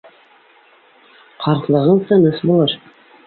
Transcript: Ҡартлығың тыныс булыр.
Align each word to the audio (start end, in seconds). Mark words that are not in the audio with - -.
Ҡартлығың 1.45 2.01
тыныс 2.09 2.43
булыр. 2.53 2.75